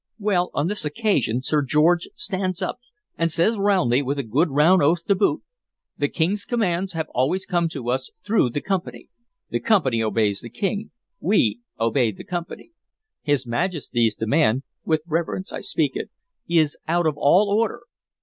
[0.17, 2.79] Well, on this occasion Sir George stands up
[3.19, 5.43] and says roundly, with a good round oath to boot:
[5.95, 9.09] 'The King's commands have always come to us through the Company.
[9.51, 12.71] The Company obeys the King; we obey the Company.
[13.21, 16.09] His Majesty's demand (with reverence I speak it)
[16.49, 17.81] is out of all order.